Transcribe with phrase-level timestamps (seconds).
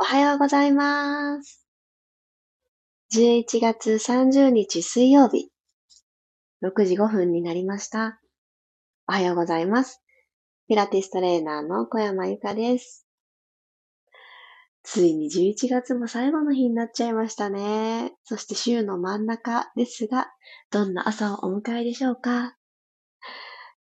[0.00, 1.66] おはようございます。
[3.12, 5.50] 11月30日水曜日、
[6.62, 8.20] 6時5分になりました。
[9.08, 10.00] おはようございます。
[10.68, 13.08] ピラティストレーナーの小山由かです。
[14.84, 18.12] ついに11月も最後の日になっちゃいましたね。
[18.22, 20.28] そして週の真ん中ですが、
[20.70, 22.54] どんな朝をお迎えでしょうか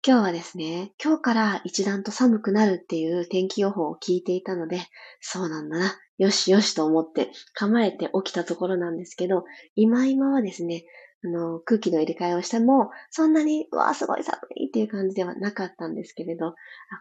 [0.04, 4.82] 今日はですね、今日から一段と寒くなるっていう天気予報を聞いていたので、
[5.22, 9.46] そうなんだな、よしよしと思って構えて起きたところなんですけど、
[9.76, 10.86] 今今はですね、
[11.24, 16.54] あの、空気の入れ替えをしても、そんなに、うわすごい寒いっていう感じではなかったんですけれど、あ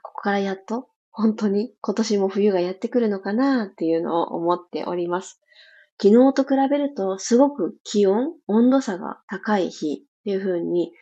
[0.02, 5.40] ここからやっと、本当に今年も冬がやってくるのかなっていうのを思っております。
[6.02, 10.92] 昨日と比べると、すごく気温、温度差が高い日っていう風に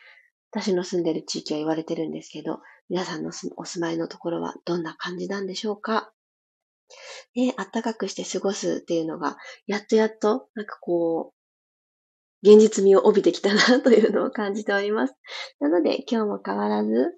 [0.51, 6.13] 私の住んでる地域は言われてるんですけど、皆さんのお住まいのところはどんな感じなんでしょうか？
[7.35, 15.15] ね、暖かくして過ごすっていうのが、やっとやっと、なんかこう、現実味を帯びてきたなというのを感じております。
[15.59, 17.17] なので、今日も変わらず、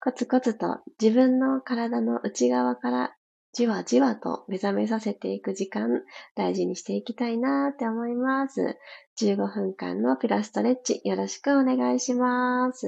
[0.00, 3.16] コツコツと自分の体の内側から
[3.52, 6.02] じわじわと目覚めさせていく時間、
[6.34, 8.76] 大事にしていきたいなって思います。
[9.18, 12.86] 15分間のピラストレッチ、よろしくお願いします。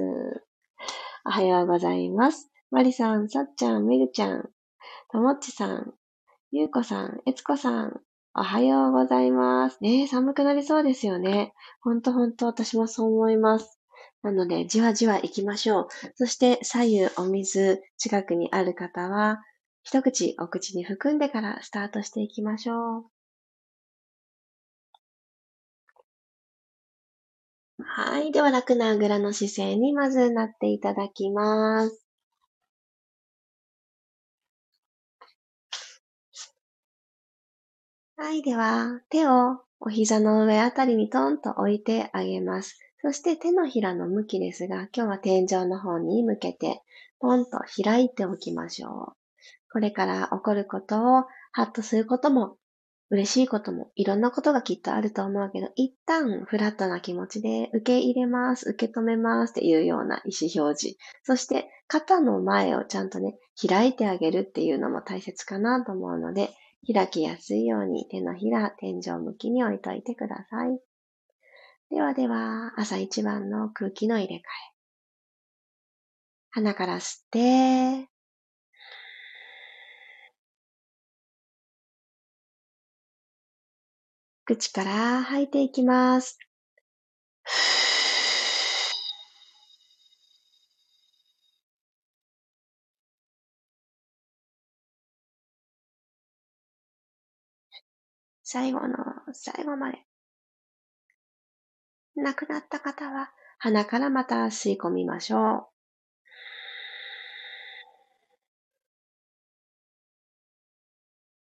[1.24, 2.50] おはようございます。
[2.70, 4.50] マリさん、さっちゃん、みるちゃん、
[5.12, 5.92] ともっちさん、
[6.52, 8.00] ゆうこさん、えつこさん、
[8.34, 9.78] おはようございます。
[9.82, 11.52] ね寒くなりそうですよね。
[11.80, 13.78] ほんとほんと私もそう思います。
[14.22, 15.88] なので、じわじわ行きましょう。
[16.16, 19.42] そして、左右お水近くにある方は、
[19.82, 23.04] 一口お口に含んでからスタートしていきましょう。
[27.82, 28.30] はい。
[28.30, 32.07] では、楽なあぐらの姿勢にまずなっていただきます。
[38.20, 38.42] はい。
[38.42, 42.76] では、手をお膝の上あたりにトンと置いてあげます。
[43.00, 46.82] そして手のひらの向きですが、今日は天井の方に向けて、
[47.20, 49.12] ポンと開いておきましょう。
[49.72, 52.56] これから起こることをハッとすることも
[53.10, 60.98] 嬉しいこともいろんなことがきっとあると思うけど、一旦フラットな気持ちで受け入れます、受け止めますっていうような意思表示。
[61.22, 66.50] そして肩の前をちゃんとね、開いてあげるっていうのも大切かなと思うので、
[66.86, 70.80] 開きやすいように手のひら、天井向きに置いといてください。
[71.90, 74.42] ではでは、朝一番の空気の入れ替え。
[76.50, 78.08] 鼻から吸って、
[84.44, 86.38] 口から吐いていきます。
[98.50, 98.96] 最後の
[99.34, 99.98] 最後まで。
[102.16, 105.66] 亡くなった方は鼻からまた吸い込みましょう。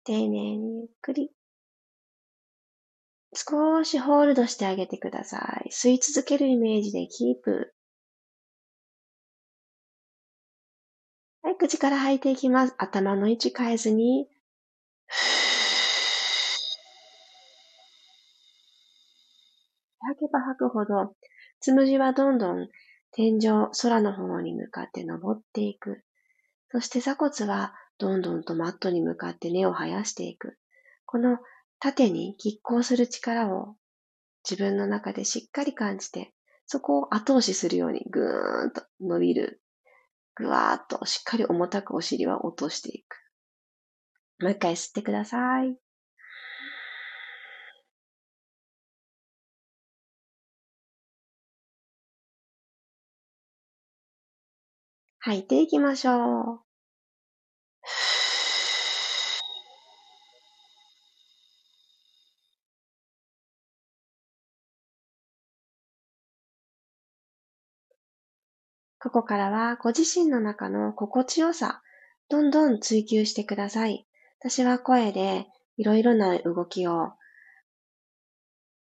[0.04, 1.30] 丁寧にゆっくり
[3.34, 5.68] 少しホールドしてあげてください。
[5.68, 7.74] 吸い続けるイメージでキープ。
[11.42, 12.74] はい、口から吐いていきます。
[12.78, 14.30] 頭の位置変えずに。
[20.08, 21.14] 吐けば吐くほど、
[21.60, 22.68] つむじはどんどん
[23.12, 26.02] 天井、空の方に向かって登っていく。
[26.70, 30.58] そして座骨はどんどんとマットに向かって根を生やしていく。
[31.06, 31.38] この
[31.80, 33.76] 縦に拮抗する力を
[34.48, 36.32] 自分の中でしっかり感じて、
[36.66, 39.62] そこを後押しするようにぐーんと伸びる。
[40.34, 43.16] ぐわーっとしっかり重たくお尻は落としていく。
[44.40, 45.76] もう一回吸ってください。
[55.28, 56.60] 吐いていきましょう。
[69.00, 71.82] ここからはご自身の中の心地よさ、
[72.30, 74.06] どんどん追求してください。
[74.40, 75.46] 私は声で
[75.76, 77.12] いろいろな動きを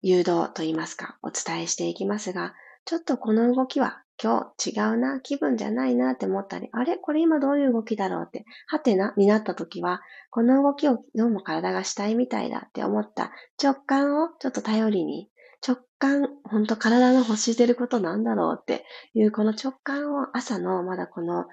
[0.02, 2.54] 誘導といいますか、お伝えしていきますが、
[2.86, 10.00] ちょっとこの動きは今日違うな、気分じゃないなって思ったり、あれこれ今どういう動きだろうって、はてなになった時は、
[10.30, 13.32] この動きをどうも体がしたいみたいだって思った
[13.62, 15.28] 直感をちょっと頼りに
[15.66, 18.84] 直感、ほんと体の欲してることなんだろうって
[19.14, 21.46] いう、この直感を朝のまだこの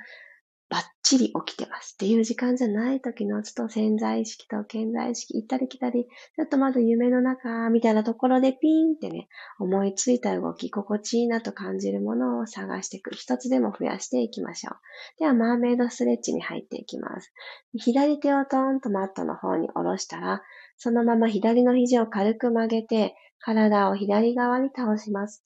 [0.72, 9.28] バッチリ起きてますっていう時間じゃない時のちょっと潜在意識と潜在意識行ったり来たり、ちょっとまだ夢の中みたいなところでピーンってね、
[9.60, 13.14] 思いついた動き、心地いいなと感じるものを探していく。
[13.14, 14.76] 一つでも増やしていきましょう。
[15.20, 17.34] では、マーメイドストレッチに入っていきます。
[17.78, 20.42] 左手をトーンとマットの方に下ろしたら、
[20.78, 25.44] そのまま左の肘を軽く曲げて、体を左側に倒します。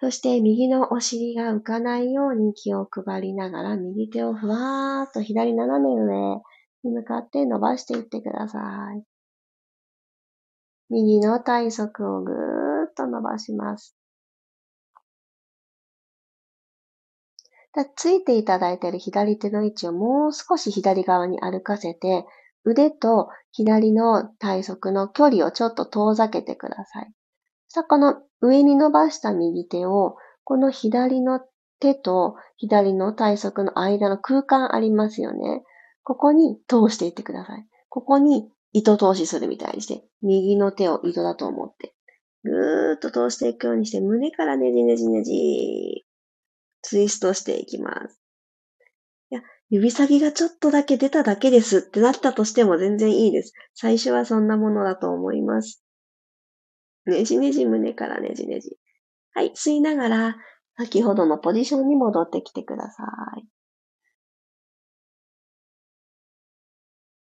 [0.00, 6.42] そして右のお尻が浮かないように気を配りながら右手をふわーっと左斜め上
[6.82, 8.58] に向かって伸ばしていってくださ
[8.98, 9.02] い。
[10.88, 12.36] 右の体側をぐー
[12.88, 13.94] っと伸ばします。
[17.94, 22.24] ついていただいている左手の位置をもう少し左側に歩かせて、
[22.64, 27.12] 腕と左の体側の距離をちょっと遠ざけてください。
[27.72, 31.40] さあ、この上に伸ばした右手を、この左の
[31.78, 35.62] 手と左の体側の間の空間ありますよね。
[36.02, 37.66] ここに通していってください。
[37.88, 41.94] ここに糸通しするみたいにして、右の手を糸だと思って、
[42.42, 46.04] ぐーっと通していくようにして、胸からねじねじねじ、
[46.82, 48.20] ツイストしていきます。
[49.30, 53.52] いや、指先がちょっとだけ出ただけですってなったとしても全然いいです。
[53.74, 55.84] 最初はそんなものだと思います。
[57.06, 58.76] ねじねじ胸からねじねじ。
[59.34, 60.36] はい、吸いながら、
[60.76, 63.04] 先ほどのポジションに戻ってきてくださ
[63.38, 63.44] い。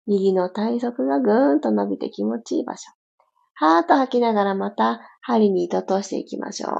[0.07, 2.91] 右の体側がぐーんと伸びて気持ちいい場所。
[3.55, 6.71] はーっと吐きながらまた針に糸通していきましょう。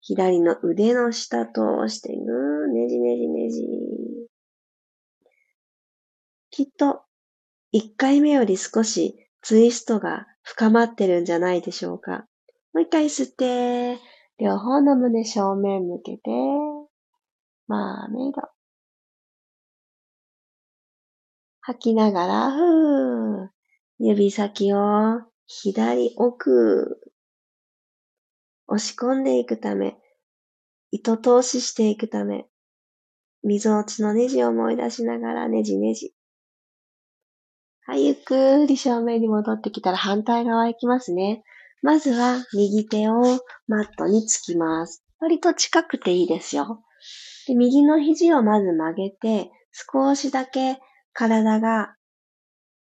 [0.00, 3.62] 左の腕の下通してぐーんねじねじねじ。
[6.50, 7.02] きっと
[7.74, 12.26] 1回目より少しツイストが深まってるんじゃないでしょうか。
[12.72, 13.98] もう一回吸って、
[14.38, 16.30] 両方の胸正面向けて、
[17.66, 18.40] マーメイド。
[21.60, 23.48] 吐きながら、ふー。
[23.98, 26.98] 指先を左奥、
[28.68, 29.98] 押し込んでいくため、
[30.90, 32.46] 糸通ししていくため、
[33.42, 36.14] 溝落ちのネジを思い出しながらネジネジ。
[37.90, 41.42] はい、ゆっくり正面に戻ってきたら反対側行きますね。
[41.80, 43.22] まずは右手を
[43.66, 45.02] マットにつきます。
[45.20, 46.84] 割と近くていいですよ。
[47.46, 50.78] で右の肘をまず曲げて、少しだけ
[51.14, 51.94] 体が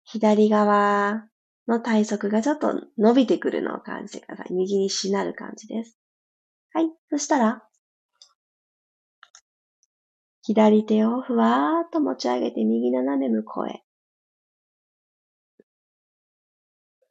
[0.03, 1.23] 左側
[1.67, 4.53] の体側がちょっと伸びてくるのを感じてください。
[4.53, 5.97] 右にしなる感じです。
[6.71, 6.91] はい。
[7.09, 7.63] そしたら、
[10.43, 13.82] 左手をふわーっと持ち上げて右斜め向こうへ。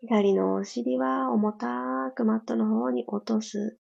[0.05, 3.79] 左のお尻は重たくマットの方に落とす。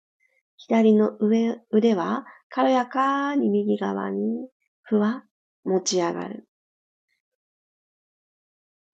[0.56, 4.48] 左の上、腕は軽やかに右側に
[4.82, 5.22] ふわ
[5.64, 6.48] 持ち上がる。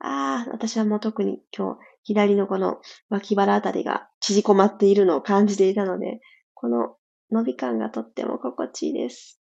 [0.01, 6.21] ああ、私はもう特に今日左のこの脇腹あたりが縮こまっているのを感じていたので、
[6.53, 6.97] この
[7.31, 9.41] 伸び感がとっても心地いいです。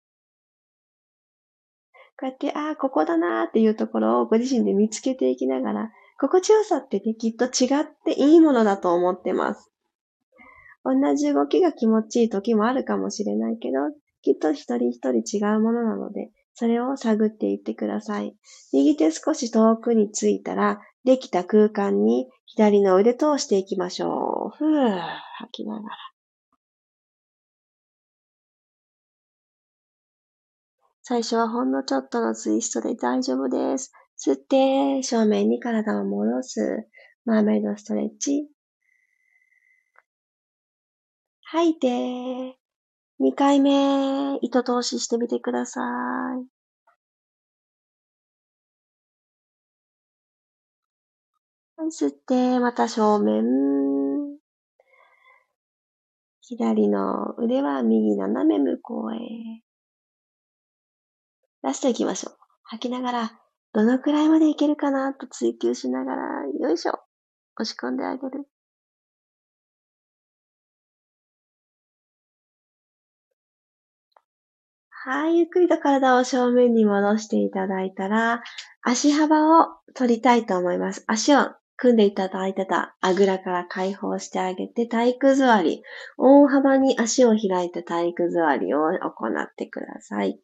[2.17, 9.69] こうやって、ああ、ここだなーっていうところをご自身で見つけていきながら、心地よさってね、きっと違っていいものだと思ってます。
[10.83, 13.77] 同じ動きが気持ちいい時もあるかもしれないけど、
[14.21, 18.35] きっと一人一人違うものなので、それを探っていってください。
[18.71, 24.57] 右手少し遠くについたら、できた空間に左の腕通していきましょう。
[24.57, 24.99] ふぅ、
[25.37, 25.95] 吐きながら。
[31.01, 33.91] 最初はほんのちょっとのツイストで大丈夫です。
[34.17, 36.87] 吸って、正面に体を戻す。
[37.25, 38.49] マーメイドストレッチ。
[41.41, 41.87] 吐いて、
[43.19, 45.81] 2回目、糸通ししてみてくださ
[46.41, 46.55] い。
[51.91, 53.43] 吸って、また正面。
[56.41, 59.17] 左の腕は右斜め向こうへ。
[61.63, 62.37] ラスト行きましょう。
[62.63, 63.44] 吐きながら
[63.75, 66.93] どのくらいまでいけるかなと追求しながら、よいしょ
[67.59, 68.47] 押し込んであげる。
[74.89, 78.43] はい、ゆっくりと体を正面に戻していただいたら、
[78.81, 81.03] 足幅を取りたいと思います。
[81.07, 85.83] 足を組んでいただいてたあぐらから解放してあげて、体育座り。
[86.17, 90.39] 大幅に足を開いて体育座りを行ってください。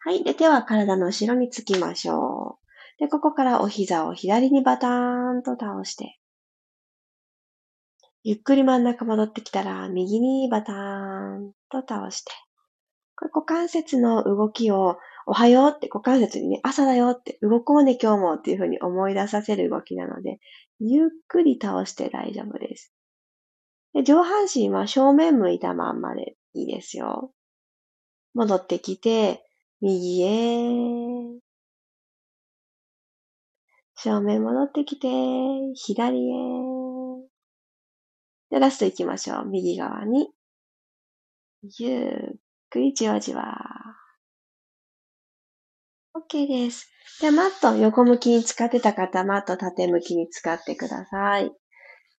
[0.00, 0.24] はい。
[0.24, 2.66] で、手は体の後ろにつきましょう。
[2.98, 6.18] で、ここからお膝を左にバターンと倒して、
[8.22, 12.32] ゆっくり真ん中戻ってきたら、右にバターンと倒して、
[13.16, 20.38] これ股関節の動きを、おはようって股関節にね、朝だよって動こうね今日もっていう風に思い出させる動きなので、
[20.78, 22.92] ゆっくり倒して大丈夫です。
[23.92, 27.32] で上半身は正面向いたまんまでいいですよ。
[28.34, 29.45] 戻ってきて、
[29.80, 31.40] 右へ。
[33.94, 35.08] 正面戻ってきて、
[35.74, 36.32] 左へ。
[38.50, 39.46] で、ラスト行きましょう。
[39.46, 40.30] 右側に。
[41.78, 42.36] ゆっ
[42.70, 43.42] くりじわじわ。
[46.14, 46.90] OK です。
[47.20, 51.52] で、マット横向きに使ってた方、マット縦向きに使ってください。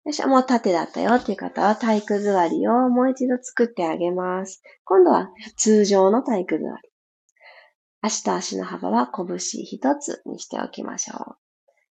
[0.04, 4.62] よし、もう縦だったよっていう方は体育座りをもう一度作ってあげます。
[4.84, 6.85] 今度は通常の体育座り。
[8.06, 11.18] 足と足の幅は拳一つにしておきましょう。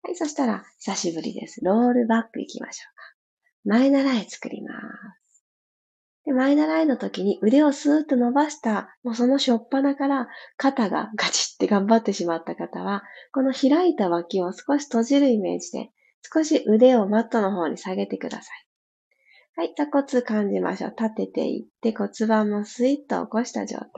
[0.03, 1.59] はい、そしたら久しぶりです。
[1.63, 3.77] ロールバックいきましょうか。
[3.77, 5.43] 前習い作ります。
[6.25, 15.91] で、前習いの時に腕をスーッと伸ばした、もうその初っ端から肩がガチって頑張ってしまった方は、この開いた脇を少し閉じるイメージで
[16.33, 18.67] 少し腕をマットの方に下げてください。
[19.57, 20.95] はい、座骨感じましょう。
[20.97, 23.89] 立てていって骨盤もスイッと起こした状態。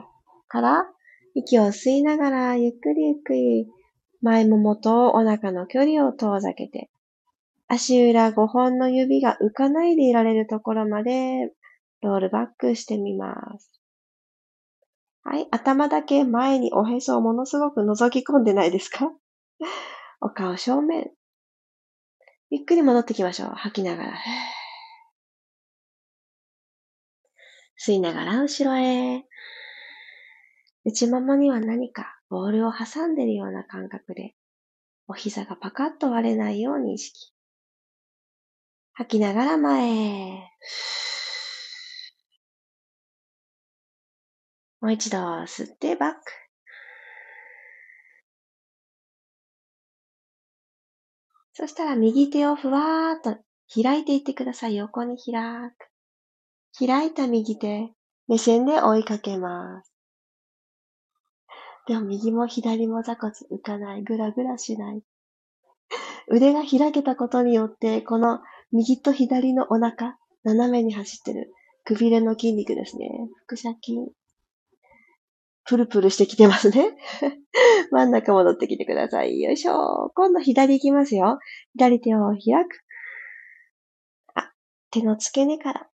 [0.48, 0.84] から、
[1.40, 3.66] 息を吸いながら、ゆっくりゆっくり、
[4.22, 6.90] 前ももとお腹の距離を遠ざけて、
[7.68, 11.52] 足裏5本の指が浮かないでいられるところまで、
[12.02, 13.70] ロールバックしてみます。
[15.22, 19.10] はい、頭だけ前におへそをものすごく覗き込んでないですか？
[20.20, 21.10] お顔正面。
[22.50, 23.50] ゆっくり戻ってきましょう。
[23.50, 24.14] 吐きながら。
[27.78, 29.24] 吸いながら後ろへ。
[30.90, 34.34] 内ももには何かボールを挟んでるような感覚で、
[35.06, 37.32] お膝がパカッと割れないように意識。
[38.92, 40.50] 吐きながら前へ。
[44.80, 46.20] もう一度吸ってバック。
[51.52, 53.38] そしたら右手をふわーっと
[53.72, 54.76] 開いていってください。
[54.76, 56.86] 横に開く。
[56.86, 57.92] 開いた右手、
[58.26, 59.89] 目線で追いかけます。
[61.90, 64.04] でも右も左も座骨浮かない。
[64.04, 65.02] ぐらぐらしない。
[66.30, 68.38] 腕が開けたことによって、この
[68.70, 73.10] 右と左のお腹、斜めに走ってるくびれの筋肉ですね。
[73.48, 74.12] 腹斜筋。
[75.64, 76.96] プルプルしてきてますね。
[77.90, 79.40] 真ん中戻ってきてください。
[79.40, 80.12] よいしょ。
[80.14, 81.40] 今度左行きますよ。
[81.72, 82.84] 左手を開く。
[84.36, 84.52] あ、
[84.92, 85.90] 手の付け根から。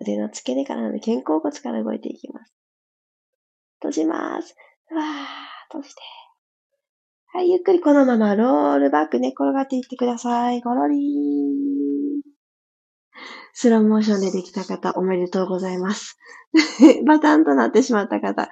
[0.00, 2.54] 腕の付け根からなので肩甲骨から動いていきます。
[3.80, 4.56] 閉じます。
[4.94, 5.04] わー、
[5.68, 6.02] 閉じて。
[7.32, 10.60] はい、ゆっくりこのままロールバック寝転がっていってください。
[10.60, 11.78] ゴロリー。
[13.52, 16.18] スローモーションでできた方、おめでとうございます。
[17.06, 18.48] バタンとなってしまった方、あ、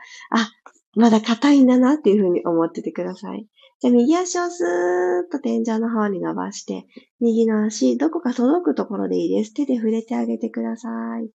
[0.95, 3.47] まだ硬いんだなっていうふうに思っててください。
[3.81, 6.87] じゃあ右足をスーッと天井の方に伸ばして、
[7.21, 9.53] 右の足、どこか届くところでいいです。
[9.53, 10.89] 手で触れてあげてくださ
[11.21, 11.31] い。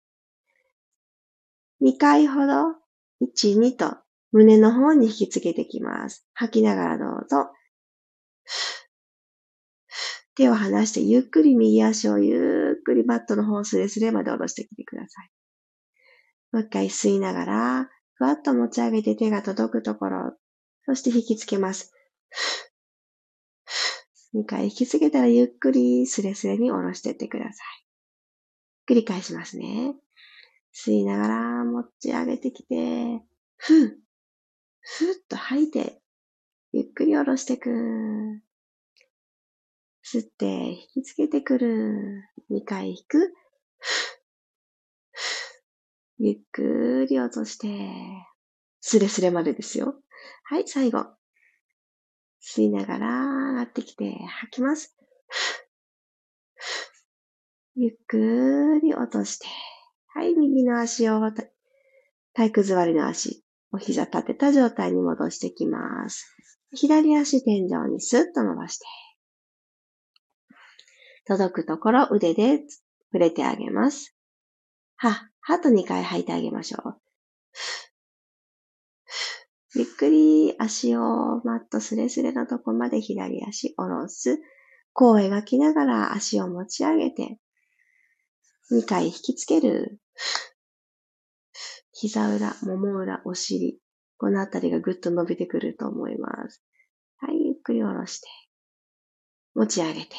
[1.81, 2.75] 2回ほど、
[3.21, 3.97] 1、2と
[4.31, 6.25] 胸の方に引きつけてきます。
[6.33, 7.51] 吐きながらどうぞ。
[10.35, 15.31] 手を離してゆっくり右足をゆっくりバットの方スレスレまで下ろしてきてください。
[16.51, 20.33] もう一回吸いながら、ふわっと持ち上げて手が届くところ、
[20.85, 21.91] そして引きつけます。
[24.35, 27.63] 2回引きつけたらゆっくりスレスレに下ろしていってくださ
[28.87, 28.91] い。
[28.91, 29.95] 繰り返しますね。
[30.79, 33.23] 吸いながら持ち上げてきて、
[33.57, 33.99] ふう、
[34.79, 35.99] ふっと吐いて、
[36.71, 37.71] ゆっくり下ろしてく。
[40.05, 42.23] 吸って、引きつけてくる。
[42.51, 43.33] 2回引く。
[46.19, 47.67] ゆっくり落として、
[48.79, 49.95] スレスレまでですよ。
[50.43, 51.07] はい、最後。
[52.39, 54.95] 吸いながら上がってきて吐きます。
[57.75, 59.47] ゆっくり落として。
[60.17, 61.21] はい、右の足を
[62.33, 66.25] 体育座りの足、お膝立てた状態に戻してきます。
[66.73, 68.85] 左足天井にスッと伸ばして。
[71.27, 72.63] 届くところ腕で
[73.11, 74.17] 触れてあげます。
[74.95, 76.95] は、はと2回吐いてあげましょう。
[79.75, 84.39] ゆっくり足をマットスレスレのとこまで左足下ろす。
[84.93, 87.37] こう描きながら足を持ち上げて、
[88.71, 89.99] 2回引きつける。
[91.93, 93.79] 膝裏、もも裏、お尻。
[94.17, 96.63] このあたりがぐっと伸びてくると思います。
[97.17, 98.27] はい、ゆっくり下ろして。
[99.55, 100.15] 持ち上げて。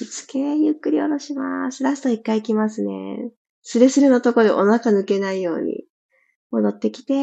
[0.00, 1.84] 引きつけ、ゆっくり下ろします。
[1.84, 3.30] ラスト一回いきますね。
[3.62, 5.84] スレスレのところでお腹抜けないように。
[6.50, 7.14] 戻ってきて、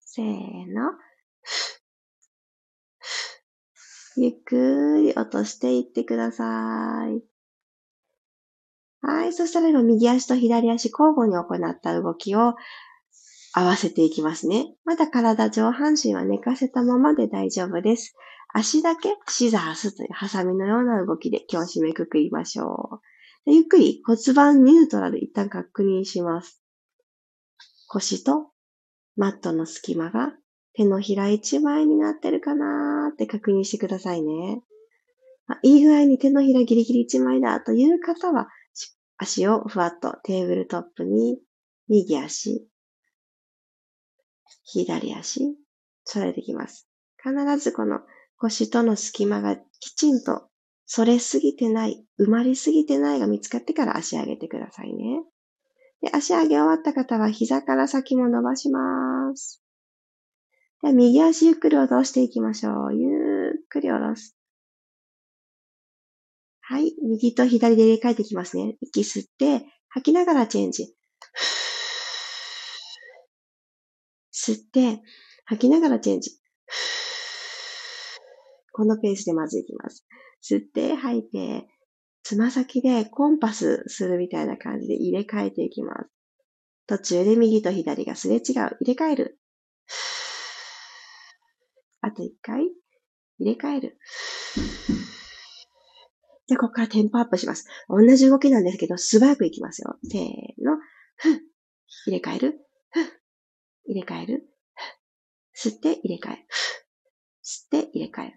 [0.00, 0.26] せー
[0.72, 0.92] の。
[4.20, 6.44] ゆっくり落としていってくださ
[7.08, 7.22] い。
[9.00, 9.32] はい。
[9.32, 12.56] そしたら今、右足と左足交互に行った動きを
[13.52, 14.74] 合わせていきますね。
[14.84, 18.16] まだ体上半身は寝かせたままで大丈夫です。
[18.52, 23.00] 足だけシザースというハサミのような動きで今日締めくくりましょ
[23.46, 23.52] う。
[23.52, 26.60] ゆっくり骨盤ニュートラル一旦確認します。
[27.86, 28.50] 腰と
[29.16, 30.32] マットの隙間が
[30.78, 34.62] 手のひら一枚になってるかなーって確認してくださいね。
[35.64, 38.46] いい具合に手のひらギリギリ一枚だという方は、
[39.16, 41.40] 足をふわっとテーブルトップに
[41.88, 42.68] 右足、
[44.62, 45.56] 左足、
[46.04, 46.88] 添えてきます。
[47.20, 47.98] 必ずこの
[48.36, 50.48] 腰との隙間がきちんと
[50.88, 55.24] 反れすぎてない、埋まりすぎてないが見つかってから足上げてくださいね。
[56.02, 59.60] で、足上げ終わった方は膝から先も伸ばします。
[60.82, 62.94] では、右足ゆっくり下ろしていきましょう。
[62.94, 63.08] ゆ
[63.64, 64.36] っくり下ろす。
[66.60, 66.94] はい。
[67.02, 68.76] 右と左で入れ替えていきますね。
[68.80, 70.94] 息吸って、吐きながらチェンジ。
[74.32, 75.02] 吸って、
[75.46, 76.30] 吐きながらチェンジ。
[78.72, 80.06] このペースでまずいきます。
[80.42, 81.66] 吸って、吐いて、
[82.22, 86.10] つま先でコンパスするみたいな感じで入れ替えていきます。
[86.86, 88.42] 途中で右と左がすれ違う。
[88.42, 89.37] 入れ替える。
[92.00, 92.70] あと一回。
[93.38, 93.98] 入れ替える。
[96.48, 97.66] じゃあ、ここからテンポアップします。
[97.88, 99.96] 同じ動きなんですけど、素早くいきますよ。
[100.02, 100.22] せー
[100.64, 100.78] の。
[102.06, 102.66] 入れ替える。
[103.86, 104.48] 入れ替える。
[105.56, 106.46] 吸って入れ替え。
[107.44, 108.34] 吸って入れ替え。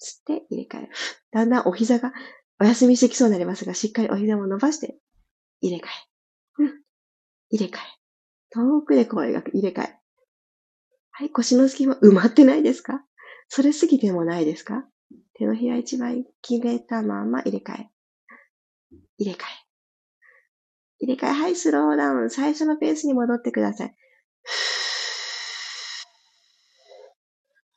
[0.00, 0.88] 吸って入れ替え。
[1.32, 2.12] だんだんお膝が
[2.60, 4.98] お休みしてきそうになりますが、しっかりお膝も伸ばして
[5.60, 6.10] 入れ替え。
[7.50, 7.80] 入れ替え。
[8.50, 9.99] 遠くで声が入れ替え。
[11.20, 13.04] はい、腰の隙間埋まってないですか？
[13.46, 14.86] それすぎてもないですか？
[15.34, 17.90] 手のひら一枚決めたまま入れ替え。
[19.18, 19.40] 入れ替え。
[21.00, 21.32] 入れ替え。
[21.34, 22.30] はい、スローダウン。
[22.30, 23.94] 最初のペースに戻ってください。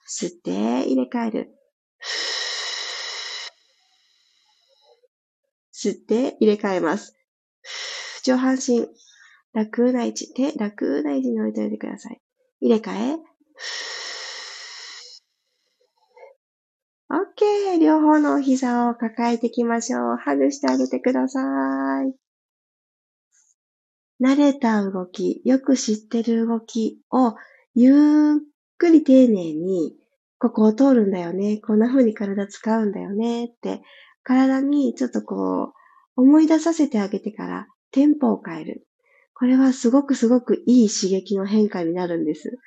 [0.07, 1.53] 吸って、入れ替える。
[5.73, 7.17] 吸って、入れ替えます。
[8.23, 8.87] 上半身、
[9.51, 10.33] 楽な位置。
[10.33, 12.21] 手、楽な位置に置いておいてください。
[12.61, 13.32] 入れ替え。
[17.79, 20.17] 両方の膝を抱えていきましょう。
[20.17, 21.39] ハグしてあげてくださ
[22.03, 22.13] い。
[24.21, 27.35] 慣れた動き、よく知ってる動きを
[27.75, 27.93] ゆっ
[28.77, 29.95] くり丁寧に、
[30.39, 31.57] ここを通るんだよね。
[31.57, 33.81] こんな風に体使うんだよねって、
[34.23, 35.73] 体にちょっとこ
[36.15, 38.87] う、思い出させてあげてからテンポを変える。
[39.33, 42.57] これはすごくすごくいい刺激の変化になるんです。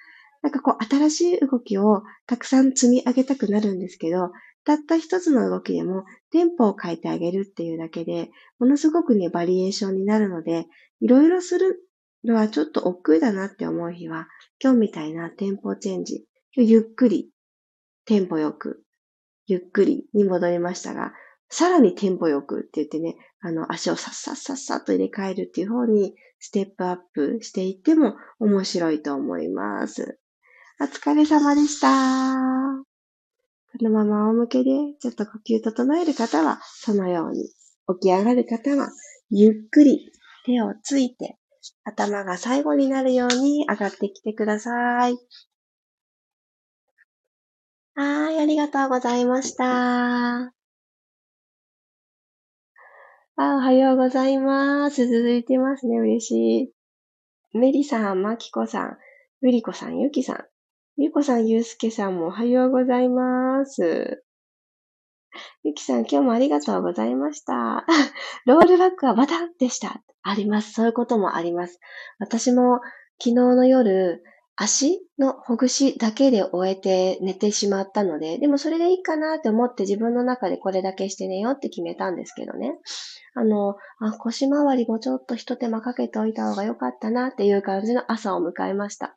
[0.42, 4.30] なんかこう、新しい動きをたくさん積み上げたくなるんですけど、
[4.66, 10.66] たった一つの動きでもテンポを変えてあげるっていうだけで、ものすごくね、バリエーションになるので、
[11.00, 11.88] いろいろする
[12.24, 14.26] のはちょっと億劫だなって思う日は、
[14.60, 16.26] 今日みたいなテンポチェンジ、
[16.56, 17.30] ゆっくり、
[18.06, 18.82] テンポよく、
[19.46, 21.12] ゆっくりに戻りましたが、
[21.48, 30.18] さらにテンポよくって言ってね、あの、足をさっさっさっさと入れ替えるっていう方にステップアップしていっても面白いと思います。
[30.80, 32.95] お疲れ様でした。
[33.72, 37.44] このまま仰向けでちょっと呼吸整える方はそのように、
[38.00, 38.90] 起き上がる方は
[39.30, 40.10] ゆっくり
[40.44, 41.36] 手をついて
[41.84, 45.16] 頭が最後になるように上がってきてください。
[47.94, 50.52] はい、ありがとうございました。
[53.38, 55.06] あ、おはようございます。
[55.06, 55.98] 続いてますね。
[55.98, 56.72] 嬉し
[57.54, 57.58] い。
[57.58, 58.98] メリさん、マキコさん、
[59.42, 60.44] ウリコさん、ユキさん、
[60.98, 64.24] ゆうこさん、ゆうすけさんもおはようございます。
[65.62, 67.84] ゆきさん、今日もありがとうございました。
[68.46, 70.02] ロールバックはバタンでした。
[70.22, 70.72] あります。
[70.72, 71.80] そういうこともあります。
[72.18, 72.80] 私も
[73.18, 74.24] 昨日の夜、
[74.56, 82.78] 足のほぐしだけで終えて寝てしまったので、でもそれでいいかなって思って自分の中でこれだけして寝ようって決めたんですけどね。
[83.38, 89.14] あの、あ、腰回りもちょっと一手間かけておいた方が良かったなっていう感じの朝を迎えました。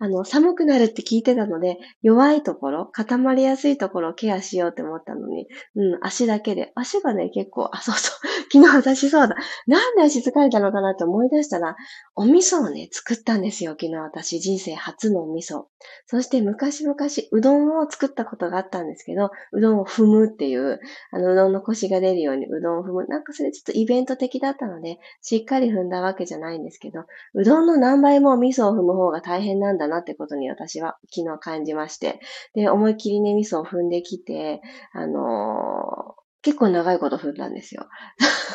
[0.00, 6.72] あの、寒くなるって聞いてたので、弱いところ、固まりやすいところをケアしようって思ったのに、うん、足だけで。
[6.74, 8.28] 足がね、結構、あ、そうそう。
[8.52, 9.36] 昨日私そうだ。
[9.68, 11.76] なんで足疲れたのかなって思い出したら、
[12.16, 13.72] お味噌をね、作ったんですよ。
[13.72, 15.64] 昨日私、人生初のお味味噌。
[16.06, 16.96] そして昔々
[17.32, 23.06] うどんを作ったことがあったんですけど、うどんを踏むっていう、あの、うどんの腰が出るようにうどんを踏む。
[23.06, 32.20] なんかそれちょっとイベント的だったので、しっかり踏んだわけじゃないんですけど、うどんの何倍も味噌を踏む方が大変なんだなってことに私は昨日感じまして、
[32.54, 34.60] で、思いっきりね、味噌を踏んできて、
[34.92, 37.86] あのー結構長いこと踏んだんですよ。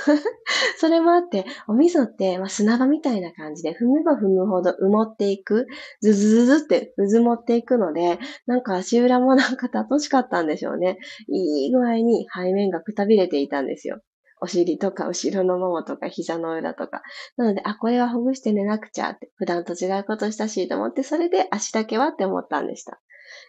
[0.78, 5.68] それもあって、お味噌って、まあ、砂場みたいな感じで、踏めば踏むほど埋もっていく、
[6.02, 10.98] ズズズズって渦持っていくので、なんか足裏もなんか楽しかったんでしょうね。
[11.28, 14.02] いい具合に背面がくたびれていたんですよ。
[14.42, 17.02] お尻とか後ろのももとか膝の裏とか。
[17.38, 23.00] なので、あ、これはほぐして寝なくちゃって、普段と違うことしたしと思って、それで足だけはって思ったんでした。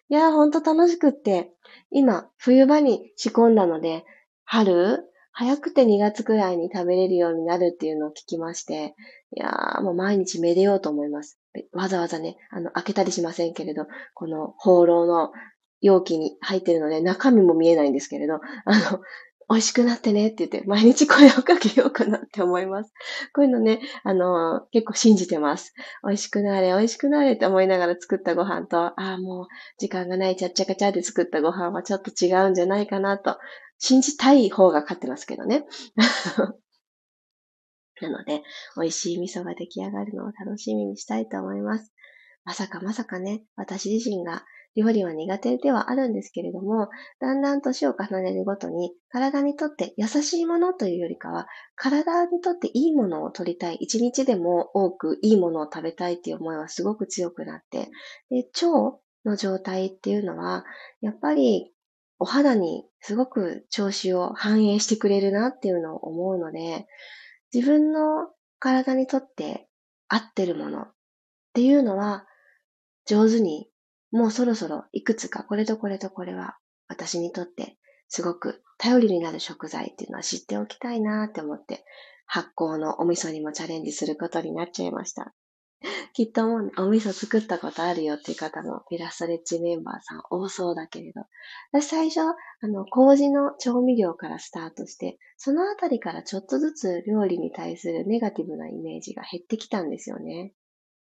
[0.09, 1.53] いやー、ほんと楽しくって、
[1.91, 4.05] 今、冬場に仕込んだので、
[4.45, 5.05] 春
[5.39, 8.95] 早くて2月くらいに食べれるようになるっていうのを聞きまして、
[9.37, 11.39] いやー、もう毎日めでようと思います。
[11.73, 15.33] わざわざね、あの、開けたりしませんけれど、この放浪の
[15.83, 19.01] 容器に入ってるので、中身も見えないんですけれど、あの、
[19.51, 22.93] 美味しくなってねって言って、毎日声をかけようかなって思います。
[23.35, 25.75] こういうのね、あの、結構信じてます。
[26.03, 29.47] 美味しくなれ、美味しくなれって思いながら作ったご飯と、ああ、もう
[29.79, 33.37] 時間がないちゃっちゃかちゃで作ったご飯はちょっと違うんじゃないかなと、
[33.79, 35.67] 信じたい方が勝ってますけどね。
[38.01, 38.43] なので、
[38.77, 41.93] 美味しい味噌が出来上がるのを楽しみにしたいと思います。
[42.45, 44.45] まさかまさかね、私自身が
[44.77, 57.89] 料理は苦手ではあるんですけれども、だんだん年を重ねるごとに、体にとって優しいものというよりかは、体にとっていいものを取りたい、一日でも多くいいものを食べたいっていう思いはすごく強くなって、
[58.29, 60.67] で腸の状態っていうのは、
[61.01, 61.73] やっぱり
[62.19, 66.87] お肌にすごく調子を反映してくれるなっていうのを思うので、
[67.53, 69.69] 自分の体にとって
[70.09, 70.93] 合ってるものっ
[71.53, 72.27] ていうのは
[73.07, 73.69] 上手に
[74.11, 76.57] もうそろそろいくつかこれとこれとこれは
[76.89, 77.77] 私にとって
[78.09, 81.85] すごく頼りになる食材っていうのは知っておきたいなって思って
[82.27, 85.35] 発酵のお味噌にもチャレンジすることになっちゃいました。
[86.13, 91.23] きっともう、お味噌作ったことあるよっていう方もイラストレッチメンバーさん多そうだけれど、
[91.73, 92.35] 私最初、あ
[92.67, 100.53] の、麹の調味料からスタートして、そのあたりからちょっとずつ料理に対するネガティブなイメージが減ってきたんですよね。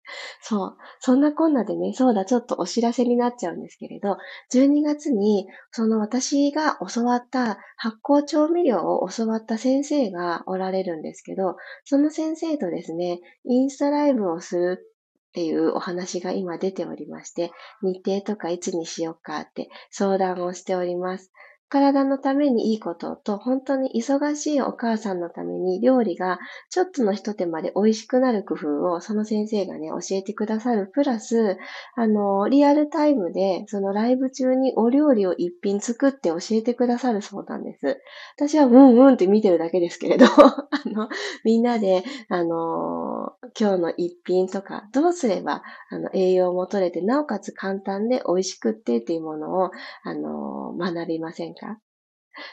[0.41, 0.77] そう。
[0.99, 4.17] そんなこんなでね、そうだ、ちょっとお知らせになっちゃうんですけれど、
[4.51, 14.95] 12月に、その私が教わった発酵調味料を教わった先生がおられるんですけど、その先生とですね、インスタライブをする
[15.29, 21.31] っていうお話が今出ておりまして、日程とかいつにしようかって相談をしております。
[21.69, 30.87] 体のためにいいことと、本当に忙しいお母さんのために料理がちょっとの一手間で美味しくなる工夫をその先生がね、教えてくださる。
[30.93, 31.57] プラス、
[31.95, 37.99] あの、リアルタイムでそのライブ中にお料理を一品作って教えてくださるそうなんです。
[38.37, 41.09] 私はうんうんって見てるだけですけれど、 あの、
[41.43, 49.71] みんなで、あの、今日の一品とか、どうすれば、あの、栄養も取れて、なおかつ簡単で美味しくってっていうものを、
[50.03, 51.79] あの、学びませんか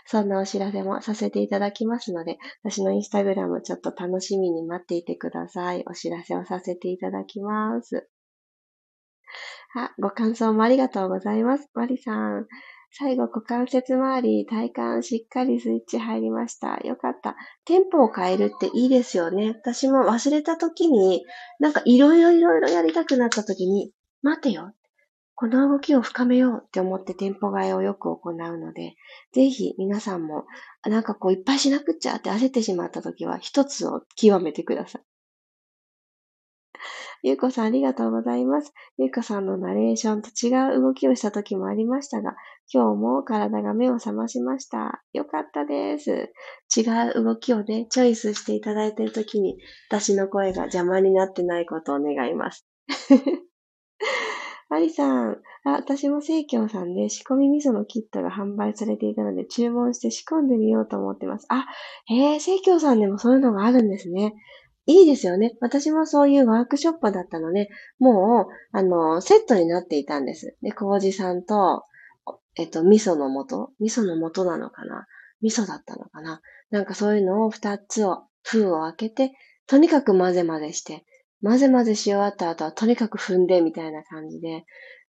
[0.07, 5.85] そんなお知らせもさせていただきますので、私のインスタグラムちょっと楽しみに待っていてください。
[5.87, 8.09] お知らせをさせていただきます。
[9.75, 11.69] あ、ご感想もありがとうございます。
[11.75, 12.47] マリさん。
[12.95, 16.77] 最後、股関節周り、体幹しっかりスイッチ入りました。
[16.85, 17.37] よかった。
[17.65, 19.49] テンポを変えるっていいですよね。
[19.49, 21.25] 私も忘れた時に、
[21.59, 24.73] なんかいろいろいろやりたくなった時に、待てよ。
[25.43, 28.95] この動きを深めようって思ってテンポ替えをよく行うので、
[29.33, 30.45] ぜひ皆さんも、
[30.87, 35.03] なんかこういっぱいしなくっちゃって焦ってしまった時は一つを極めてください。
[37.25, 38.73] ゆうこさんありがとうございます。
[38.99, 42.37] ゆうこさんのナレーションと違う動きをした時もありましたが、
[42.73, 45.03] 今日も体が目を覚ましました。
[45.13, 46.33] よかったです。
[46.77, 46.83] 違
[47.19, 49.59] う動きをね、チョイスしていただいている時に、
[49.91, 52.65] 私の声が邪魔になってないことを願います。
[54.73, 61.45] マリさん、あ、私も生協さんで仕込み味噌のキットが販売されていたので注文して仕込んでみようと思ってます。
[61.51, 61.67] あ、
[62.07, 64.33] へえ、生協さんでもそういうのがあるんですね。
[64.87, 65.59] いいですよね。
[65.61, 70.57] 私もそういうワークショップだったので、もう、あの、セットになっていたんです。
[70.63, 71.85] で、麹さんと、
[72.57, 75.07] えっと、味噌の素味噌の素なのかな？
[75.43, 76.41] 味噌だったのかな？
[76.71, 79.33] なんかそういうのを二つを、封を開けて、
[79.67, 81.05] とにかく混ぜ混ぜして、
[81.43, 84.65] 混ぜ混ぜし終わった後はとにかく踏んでみたいな感じで、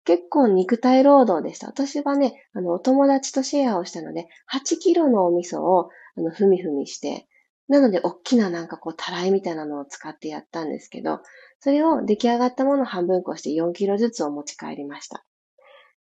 [0.05, 1.67] 結構肉体労働でした。
[1.67, 7.27] 私はね、あの、お友達とシェアをしたので、8キロのお味噌を、あの、ふみふみして、
[7.67, 11.21] なので、大きななんかこう、たらいみたいなのを使ってやったんですけど、
[11.59, 15.23] それを出来上がったものを半分こして4キロずつを持ち帰りました。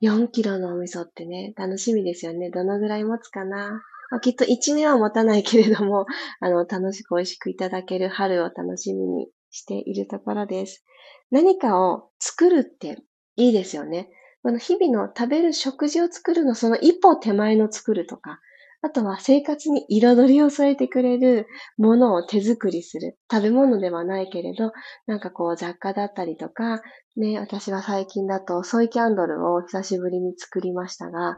[0.00, 2.50] 4キロのお味噌ってね、楽しみですよね。
[2.50, 3.82] どのぐらい持つかな。
[4.10, 6.06] まあ、きっと1年は持たないけれども、
[6.40, 10.84] あの、楽しく美味しくいただける春を楽しみにしているところです。
[11.30, 12.98] 何かを作るって
[13.36, 14.10] いいですよね。
[14.42, 18.40] この日々の食べる食事を作るの、その一歩手前の作るとか、
[18.80, 23.18] あとは生活に彩りを添えてくれるものを手作りする。
[23.30, 24.72] 食べ物ではないけれど、
[25.06, 26.80] なんかこう雑貨だったりとか、
[27.16, 31.36] ね、私は最近だとソイキャンドルを久しぶりに作りましたが、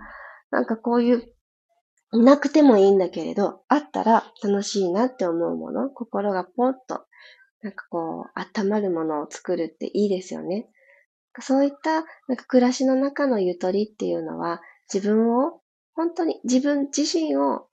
[0.50, 1.32] なんかこういう、
[2.12, 7.04] いなくてもいいんだけれど、あったら楽しいなって思うもの、心がポッと、
[7.62, 10.68] なんかこう、温まるものを作るっていいですよね。
[11.40, 14.60] そういった、なんか暮らしの中のゆとりっていうのは、
[14.92, 15.60] 自分を
[15.94, 17.66] 本当に自分自身を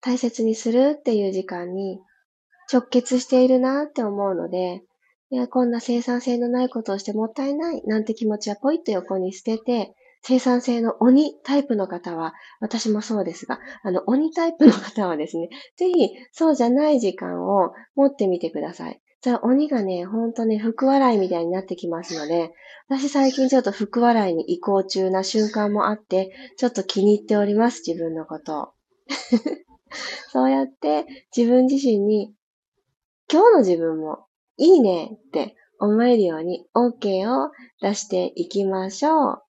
[0.00, 2.00] 大切にするっていう時間に
[2.72, 4.82] 直結しているなって思うので、
[5.30, 19.00] いや、こんな生産性のないことをしてもったいないなんて気持ちはポイッと横に捨てて、生産性の鬼タイプの方は、私もそうですが、あの、鬼タイプの方はですね、ぜひ、そうじゃない時間を持ってみてください。
[19.26, 22.52] じゃあ、鬼がね、ほんとね、福笑いみたいになってきますので、
[22.88, 28.72] 私最近ちょっと福笑いに移行中な瞬間もあって、ちょっと気に入っております、自分のこと。
[30.30, 32.36] そうやって自分自身に、
[33.28, 34.26] 今日の自分も
[34.58, 37.50] いいねって思えるように OK を
[37.82, 39.42] 出していきましょう。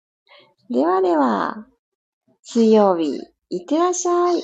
[0.71, 1.67] ではでは、
[2.41, 4.41] 水曜日、いってらっしゃい。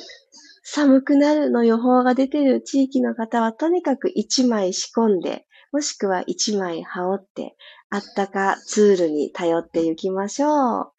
[0.64, 7.56] 寒くなるの予報が出てる地域の方はとにかく一枚仕込んで、もしくは一枚羽織って、
[7.90, 10.92] あったかツールに頼っていきましょう。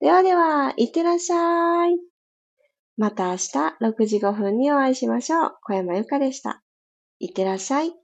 [0.00, 1.98] ではでは、いってらっしゃい。
[2.96, 3.48] また明日
[3.80, 5.56] 6時5分にお会いしましょう。
[5.62, 6.62] 小山由かでした。
[7.20, 8.01] いってらっしゃい。